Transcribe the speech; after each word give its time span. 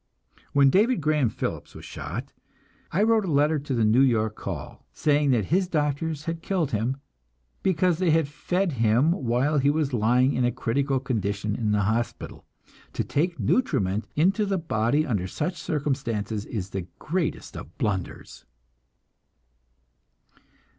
When 0.53 0.71
David 0.71 0.99
Graham 0.99 1.29
Phillips 1.29 1.75
was 1.75 1.85
shot, 1.85 2.33
I 2.91 3.03
wrote 3.03 3.23
a 3.23 3.31
letter 3.31 3.59
to 3.59 3.73
the 3.75 3.85
New 3.85 4.01
York 4.01 4.33
Call, 4.35 4.83
saying 4.91 5.29
that 5.29 5.45
his 5.53 5.67
doctors 5.67 6.25
had 6.25 6.41
killed 6.41 6.71
him, 6.71 6.97
because 7.61 7.99
they 7.99 8.09
had 8.09 8.27
fed 8.27 8.71
him 8.71 9.11
while 9.11 9.59
he 9.59 9.69
was 9.69 9.93
lying 9.93 10.33
in 10.33 10.43
a 10.43 10.51
critical 10.51 10.99
condition 10.99 11.55
in 11.55 11.71
the 11.71 11.81
hospital. 11.81 12.47
To 12.93 13.03
take 13.03 13.39
nutriment 13.39 14.07
into 14.15 14.43
the 14.43 14.57
body 14.57 15.05
under 15.05 15.27
such 15.27 15.55
circumstances 15.61 16.45
is 16.47 16.71
the 16.71 16.87
greatest 16.97 17.55
of 17.55 17.77
blunders. 17.77 18.45